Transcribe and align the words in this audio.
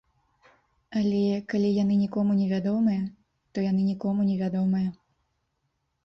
Але 0.99 1.17
калі 1.51 1.69
яны 1.83 1.97
нікому 2.03 2.37
не 2.39 2.47
вядомыя, 2.53 3.03
то 3.57 3.65
яны 3.65 3.81
нікому 3.91 4.25
не 4.31 4.39
вядомыя. 4.41 4.89